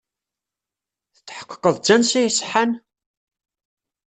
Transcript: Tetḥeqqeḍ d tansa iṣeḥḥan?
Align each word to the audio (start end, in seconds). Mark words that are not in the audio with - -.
Tetḥeqqeḍ 1.15 1.75
d 1.77 1.83
tansa 1.85 2.19
iṣeḥḥan? 2.21 2.71